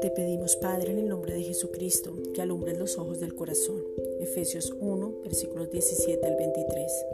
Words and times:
Te 0.00 0.10
pedimos, 0.14 0.54
Padre, 0.56 0.92
en 0.92 0.98
el 0.98 1.08
nombre 1.08 1.34
de 1.34 1.42
Jesucristo, 1.42 2.12
que 2.34 2.42
alumbres 2.42 2.78
los 2.78 2.98
ojos 2.98 3.18
del 3.18 3.34
corazón. 3.34 3.82
Efesios 4.20 4.72
1, 4.80 5.22
versículos 5.24 5.70
17 5.70 6.24
al 6.24 6.36
23. 6.36 7.04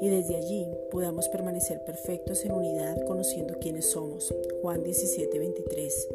Y 0.00 0.08
desde 0.08 0.34
allí 0.36 0.66
podamos 0.90 1.28
permanecer 1.28 1.84
perfectos 1.84 2.44
en 2.44 2.50
unidad, 2.52 2.96
conociendo 3.06 3.54
quiénes 3.60 3.86
somos. 3.86 4.34
Juan 4.62 4.82
17, 4.82 5.38
23 5.38 6.08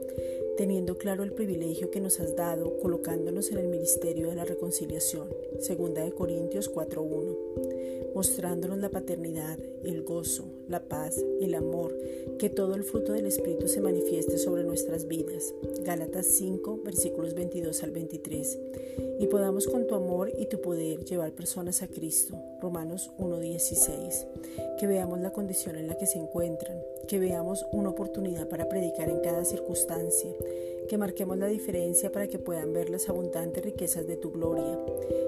teniendo 0.58 0.98
claro 1.00 1.24
el 1.24 1.34
privilegio 1.34 1.90
que 1.90 2.00
nos 2.00 2.20
has 2.20 2.36
dado 2.36 2.78
colocándonos 2.80 3.50
en 3.52 3.58
el 3.58 3.68
ministerio 3.68 4.30
de 4.30 4.36
la 4.36 4.46
reconciliación, 4.46 5.28
segunda 5.60 6.04
de 6.04 6.12
Corintios 6.12 6.70
4:1, 6.70 8.14
mostrándonos 8.14 8.78
la 8.78 8.90
paternidad, 8.90 9.58
el 9.84 10.04
gozo, 10.04 10.46
la 10.72 10.80
paz, 10.80 11.22
el 11.42 11.54
amor, 11.54 11.96
que 12.40 12.50
todo 12.50 12.76
el 12.76 12.84
fruto 12.84 13.12
del 13.12 13.26
Espíritu 13.26 13.68
se 13.68 13.82
manifieste 13.82 14.38
sobre 14.38 14.64
nuestras 14.64 15.06
vidas, 15.08 15.54
Gálatas 15.84 16.26
5, 16.28 16.80
versículos 16.84 17.36
22 17.36 17.84
al 17.84 17.92
23, 17.92 18.60
y 19.20 19.28
podamos 19.28 19.68
con 19.68 19.86
tu 19.86 19.96
amor 19.96 20.32
y 20.38 20.46
tu 20.46 20.62
poder 20.62 21.04
llevar 21.04 21.34
personas 21.34 21.82
a 21.84 21.88
Cristo, 21.88 22.42
Romanos 22.62 23.12
1:16, 23.18 24.26
que 24.80 24.88
veamos 24.88 25.20
la 25.20 25.32
condición 25.32 25.76
en 25.76 25.88
la 25.88 25.98
que 25.98 26.08
se 26.08 26.18
encuentran, 26.18 26.82
que 27.08 27.20
veamos 27.20 27.66
una 27.74 27.90
oportunidad 27.90 28.48
para 28.48 28.70
predicar 28.70 29.10
en 29.10 29.20
cada 29.20 29.44
circunstancia, 29.44 30.32
que 30.88 30.98
marquemos 30.98 31.38
la 31.38 31.48
diferencia 31.48 32.12
para 32.12 32.28
que 32.28 32.40
puedan 32.40 32.72
ver 32.74 32.90
las 32.90 33.10
abundantes 33.10 33.64
riquezas 33.64 34.08
de 34.08 34.16
tu 34.16 34.32
gloria, 34.32 34.80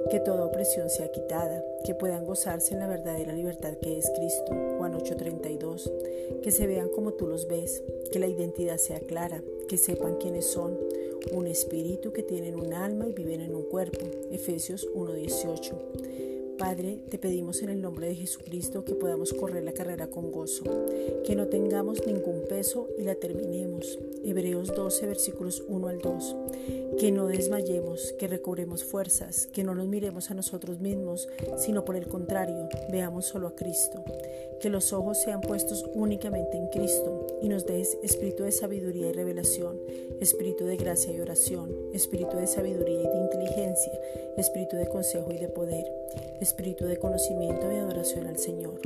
que 0.10 0.20
toda 0.20 0.46
opresión 0.46 0.90
sea 0.90 1.12
quitada, 1.12 1.64
que 1.84 1.96
puedan 1.96 2.26
gozarse 2.26 2.74
en 2.74 2.80
la 2.80 2.88
verdadera 2.88 3.34
libertad 3.34 3.78
que 3.82 3.98
es 3.98 4.10
Cristo, 4.16 4.54
Juan 4.78 4.94
8:32, 4.94 5.92
que 6.42 6.52
se 6.52 6.68
vean 6.68 6.90
como 6.90 7.14
tú 7.14 7.28
los 7.28 7.48
ves, 7.48 7.84
que 8.12 8.20
la 8.20 8.28
identidad 8.28 8.78
sea 8.78 9.00
clara, 9.00 9.44
que 9.68 9.78
sepan 9.78 10.16
quiénes 10.16 10.46
son, 10.46 10.78
un 11.32 11.48
espíritu 11.48 12.12
que 12.12 12.24
tienen 12.24 12.56
un 12.60 12.74
alma 12.74 13.08
y 13.08 13.14
viven 13.14 13.42
en 13.42 13.56
un 13.56 13.64
cuerpo, 13.64 14.06
Efesios 14.32 14.88
1:18 14.94 16.33
Padre, 16.58 17.00
te 17.10 17.18
pedimos 17.18 17.62
en 17.62 17.70
el 17.70 17.82
nombre 17.82 18.08
de 18.08 18.16
Jesucristo 18.16 18.86
que 18.86 18.96
podamos 18.96 19.34
correr 19.34 19.64
la 19.64 19.74
carrera 19.74 20.08
con 20.08 20.32
gozo, 20.32 20.64
que 21.26 21.36
no 21.36 21.48
tengamos 21.48 22.06
ningún 22.06 22.44
peso 22.48 22.90
y 22.98 23.04
la 23.04 23.16
terminemos. 23.16 24.00
Hebreos 24.24 24.74
12, 24.74 25.08
versículos 25.08 25.64
1 25.68 25.88
al 25.88 26.00
2. 26.00 26.36
Que 27.00 27.12
no 27.12 27.28
desmayemos, 27.28 28.14
que 28.20 28.28
recobremos 28.28 28.84
fuerzas, 28.84 29.48
que 29.48 29.64
no 29.64 29.74
nos 29.74 29.88
miremos 29.88 30.30
a 30.32 30.36
nosotros 30.36 30.80
mismos, 30.80 31.28
sino 31.58 31.84
por 31.86 31.96
el 31.96 32.08
contrario, 32.08 32.70
veamos 32.92 33.26
solo 33.26 33.48
a 33.48 33.56
Cristo. 33.56 34.04
Que 34.62 34.70
los 34.70 34.94
ojos 34.94 35.22
sean 35.22 35.42
puestos 35.42 35.90
únicamente 35.94 36.58
en 36.58 36.68
Cristo 36.68 37.40
y 37.42 37.50
nos 37.50 37.66
des 37.66 37.98
espíritu 38.04 38.44
de 38.44 38.52
sabiduría 38.52 39.10
y 39.10 39.14
revelación, 39.14 39.78
espíritu 40.22 40.66
de 40.66 40.78
gracia 40.78 41.12
y 41.12 41.20
oración, 41.20 41.76
espíritu 41.94 42.38
de 42.38 42.48
sabiduría 42.48 43.02
y 43.02 43.08
de 43.08 43.18
inteligencia, 43.18 43.92
espíritu 44.38 44.78
de 44.78 44.88
consejo 44.88 45.32
y 45.32 45.38
de 45.38 45.50
poder, 45.50 45.86
espíritu 46.44 46.86
de 46.86 46.98
conocimiento 46.98 47.72
y 47.72 47.78
adoración 47.78 48.28
al 48.28 48.38
Señor. 48.38 48.80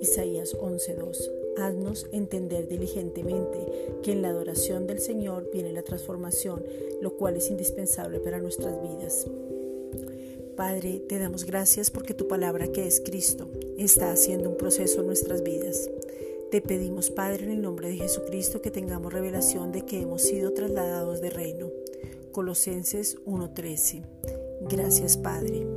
Isaías 0.00 0.54
11:2 0.54 1.30
Haznos 1.56 2.06
entender 2.12 2.68
diligentemente 2.68 3.58
que 4.02 4.12
en 4.12 4.22
la 4.22 4.28
adoración 4.28 4.86
del 4.86 5.00
Señor 5.00 5.48
viene 5.52 5.72
la 5.72 5.82
transformación, 5.82 6.62
lo 7.00 7.16
cual 7.16 7.36
es 7.36 7.50
indispensable 7.50 8.20
para 8.20 8.38
nuestras 8.38 8.80
vidas. 8.82 9.26
Padre, 10.54 11.02
te 11.06 11.18
damos 11.18 11.44
gracias 11.44 11.90
porque 11.90 12.14
tu 12.14 12.28
palabra 12.28 12.68
que 12.68 12.86
es 12.86 13.00
Cristo 13.00 13.48
está 13.78 14.12
haciendo 14.12 14.50
un 14.50 14.56
proceso 14.56 15.00
en 15.00 15.06
nuestras 15.06 15.42
vidas. 15.42 15.90
Te 16.50 16.60
pedimos, 16.60 17.10
Padre, 17.10 17.44
en 17.44 17.50
el 17.50 17.62
nombre 17.62 17.88
de 17.88 17.96
Jesucristo, 17.96 18.62
que 18.62 18.70
tengamos 18.70 19.12
revelación 19.12 19.72
de 19.72 19.82
que 19.82 20.00
hemos 20.00 20.22
sido 20.22 20.52
trasladados 20.52 21.20
de 21.20 21.30
reino. 21.30 21.70
Colosenses 22.32 23.16
1:13. 23.26 24.02
Gracias, 24.60 25.16
Padre. 25.16 25.75